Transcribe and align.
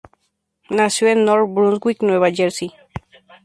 Nació 0.71 1.09
en 1.09 1.25
North 1.25 1.53
Brunswick, 1.53 2.01
Nueva 2.01 2.31
Jersey. 2.31 2.73